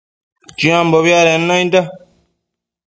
Chiambobi 0.57 1.11
adenda 1.21 1.45
nainda 1.57 1.81